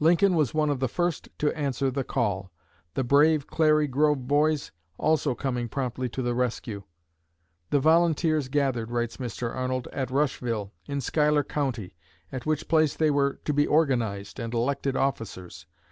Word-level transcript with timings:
Lincoln 0.00 0.34
was 0.34 0.52
one 0.52 0.70
of 0.70 0.80
the 0.80 0.88
first 0.88 1.28
to 1.38 1.56
answer 1.56 1.88
the 1.88 2.02
call, 2.02 2.50
the 2.94 3.04
brave 3.04 3.46
"Clary 3.46 3.86
Grove 3.86 4.26
Boys" 4.26 4.72
also 4.98 5.36
coming 5.36 5.68
promptly 5.68 6.08
to 6.08 6.20
the 6.20 6.34
rescue. 6.34 6.82
"The 7.70 7.78
volunteers 7.78 8.48
gathered," 8.48 8.90
writes 8.90 9.18
Mr. 9.18 9.54
Arnold, 9.54 9.86
"at 9.92 10.10
Rushville, 10.10 10.72
in 10.86 11.00
Schuyler 11.00 11.44
County, 11.44 11.94
at 12.32 12.44
which 12.44 12.66
place 12.66 12.96
they 12.96 13.12
were 13.12 13.34
to 13.44 13.52
be 13.52 13.64
organized, 13.68 14.40
and 14.40 14.52
elected 14.52 14.96
officers. 14.96 15.66